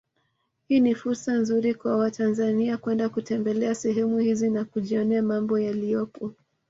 Hii 0.67 0.79
ni 0.79 0.95
fursa 0.95 1.33
nzuri 1.33 1.73
kwa 1.73 1.97
watanzania 1.97 2.77
kwenda 2.77 3.09
kutembelea 3.09 3.75
sehemu 3.75 4.19
hizi 4.19 4.49
na 4.49 4.65
kujionea 4.65 5.21
mambo 5.21 5.59
yaliyopo 5.59 6.33